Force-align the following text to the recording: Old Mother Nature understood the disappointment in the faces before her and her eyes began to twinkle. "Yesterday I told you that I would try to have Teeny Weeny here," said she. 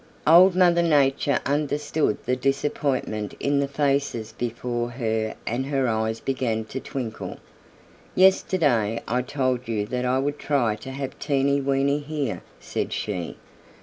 Old 0.25 0.55
Mother 0.55 0.81
Nature 0.81 1.37
understood 1.45 2.17
the 2.25 2.35
disappointment 2.35 3.35
in 3.39 3.59
the 3.59 3.67
faces 3.67 4.31
before 4.31 4.89
her 4.89 5.35
and 5.45 5.67
her 5.67 5.87
eyes 5.87 6.19
began 6.19 6.65
to 6.65 6.79
twinkle. 6.79 7.37
"Yesterday 8.15 9.03
I 9.07 9.21
told 9.21 9.67
you 9.67 9.85
that 9.85 10.03
I 10.03 10.17
would 10.17 10.39
try 10.39 10.75
to 10.77 10.89
have 10.89 11.19
Teeny 11.19 11.61
Weeny 11.61 11.99
here," 11.99 12.41
said 12.59 12.91
she. 12.93 13.37